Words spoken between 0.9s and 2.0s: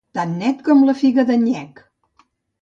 figa del Nyec.